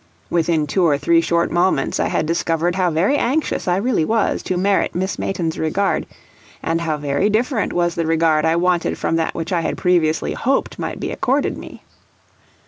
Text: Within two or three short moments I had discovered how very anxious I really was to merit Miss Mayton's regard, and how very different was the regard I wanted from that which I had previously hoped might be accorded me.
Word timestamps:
Within 0.31 0.65
two 0.65 0.81
or 0.83 0.97
three 0.97 1.21
short 1.21 1.51
moments 1.51 1.99
I 1.99 2.07
had 2.07 2.25
discovered 2.25 2.73
how 2.73 2.89
very 2.89 3.17
anxious 3.17 3.67
I 3.67 3.77
really 3.77 4.03
was 4.03 4.41
to 4.41 4.57
merit 4.57 4.95
Miss 4.95 5.19
Mayton's 5.19 5.59
regard, 5.59 6.07
and 6.63 6.81
how 6.81 6.97
very 6.97 7.29
different 7.29 7.71
was 7.71 7.93
the 7.93 8.07
regard 8.07 8.43
I 8.43 8.55
wanted 8.55 8.97
from 8.97 9.15
that 9.17 9.35
which 9.35 9.53
I 9.53 9.61
had 9.61 9.77
previously 9.77 10.33
hoped 10.33 10.79
might 10.79 10.99
be 10.99 11.11
accorded 11.11 11.55
me. 11.55 11.83